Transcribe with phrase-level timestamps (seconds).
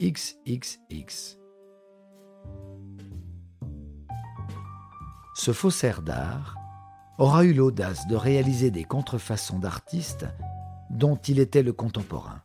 [0.00, 1.38] XXX.
[5.34, 6.56] Ce faussaire d'art
[7.18, 10.26] aura eu l'audace de réaliser des contrefaçons d'artistes
[10.90, 12.42] dont il était le contemporain.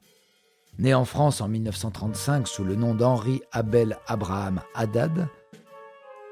[0.79, 5.27] Né en France en 1935 sous le nom d'Henri Abel Abraham Haddad,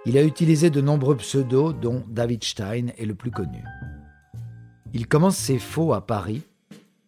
[0.06, 3.64] il a utilisé de nombreux pseudos dont David Stein est le plus connu.
[4.94, 6.44] Il commence ses faux à Paris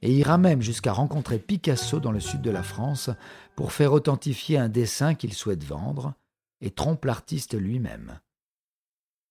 [0.02, 3.10] et ira même jusqu'à rencontrer Picasso dans le sud de la France
[3.56, 6.16] pour faire authentifier un dessin qu'il souhaite vendre
[6.62, 8.20] et trompe l'artiste lui-même.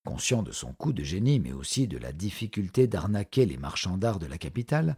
[0.05, 4.19] Conscient de son coup de génie, mais aussi de la difficulté d'arnaquer les marchands d'art
[4.19, 4.97] de la capitale,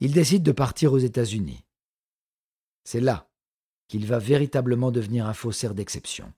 [0.00, 1.64] il décide de partir aux États-Unis.
[2.84, 3.28] C'est là
[3.88, 6.32] qu'il va véritablement devenir un faussaire d'exception,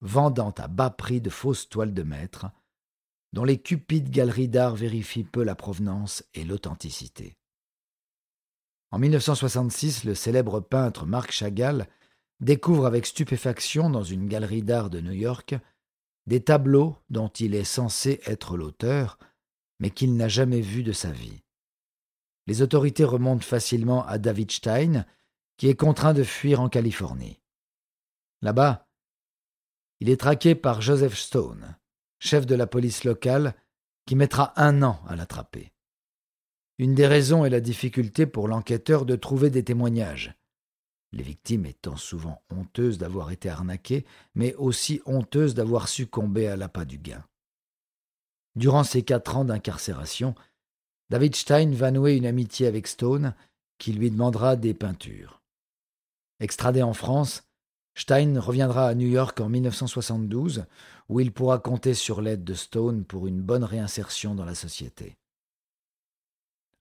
[0.00, 2.46] vendant à bas prix de fausses toiles de maître,
[3.32, 7.36] dont les cupides galeries d'art vérifient peu la provenance et l'authenticité.
[8.94, 11.88] En 1966, le célèbre peintre Marc Chagall
[12.38, 15.56] découvre avec stupéfaction dans une galerie d'art de New York
[16.28, 19.18] des tableaux dont il est censé être l'auteur,
[19.80, 21.42] mais qu'il n'a jamais vus de sa vie.
[22.46, 25.04] Les autorités remontent facilement à David Stein,
[25.56, 27.40] qui est contraint de fuir en Californie.
[28.42, 28.86] Là-bas,
[29.98, 31.76] il est traqué par Joseph Stone,
[32.20, 33.56] chef de la police locale,
[34.06, 35.73] qui mettra un an à l'attraper.
[36.78, 40.34] Une des raisons est la difficulté pour l'enquêteur de trouver des témoignages.
[41.12, 46.84] Les victimes étant souvent honteuses d'avoir été arnaquées, mais aussi honteuses d'avoir succombé à l'appât
[46.84, 47.24] du gain.
[48.56, 50.34] Durant ces quatre ans d'incarcération,
[51.10, 53.34] David Stein va nouer une amitié avec Stone,
[53.78, 55.42] qui lui demandera des peintures.
[56.40, 57.44] Extradé en France,
[57.94, 60.64] Stein reviendra à New York en 1972,
[61.08, 65.16] où il pourra compter sur l'aide de Stone pour une bonne réinsertion dans la société.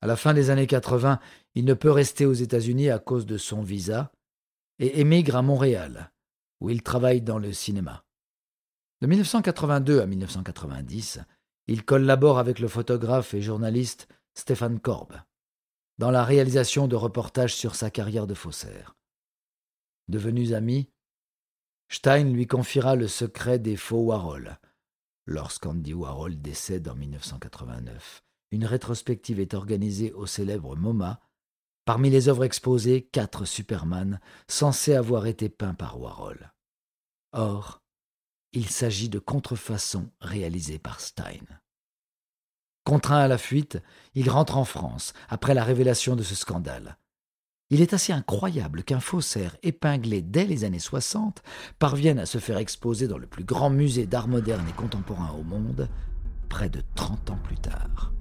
[0.03, 1.18] À la fin des années 80,
[1.56, 4.12] il ne peut rester aux États-Unis à cause de son visa
[4.78, 6.12] et émigre à Montréal,
[6.59, 8.03] où il travaille dans le cinéma.
[9.00, 11.22] De 1982 à 1990,
[11.68, 15.14] il collabore avec le photographe et journaliste Stéphane Korb
[16.00, 18.97] dans la réalisation de reportages sur sa carrière de faussaire.
[20.09, 20.90] Devenus amis,
[21.88, 24.59] Stein lui confiera le secret des faux Warhol,
[25.28, 28.22] lorsqu'Andy Warhol décède en 1989
[28.53, 31.19] une rétrospective est organisée au célèbre MoMA.
[31.86, 36.53] Parmi les œuvres exposées, quatre Superman censés avoir été peints par Warhol.
[37.31, 37.81] Or,
[38.52, 41.47] il s'agit de contrefaçons réalisées par Stein.
[42.84, 43.81] Contraint à la fuite,
[44.14, 47.00] il rentre en France après la révélation de ce scandale.
[47.72, 51.41] Il est assez incroyable qu'un faussaire épinglé dès les années 60
[51.80, 55.41] parvienne à se faire exposer dans le plus grand musée d'art moderne et contemporain au
[55.41, 55.90] monde
[56.50, 58.14] près de 30 ans plus tard.